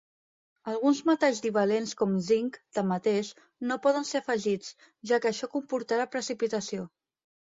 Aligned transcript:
Alguns 0.71 1.01
metalls 1.09 1.41
divalents 1.45 1.91
com 1.99 2.13
zinc, 2.29 2.55
tanmateix, 2.77 3.29
no 3.71 3.77
poden 3.85 4.09
ser 4.13 4.21
afegits, 4.23 4.73
ja 5.11 5.19
que 5.25 5.31
això 5.33 5.51
comportarà 5.59 6.11
precipitació. 6.17 6.87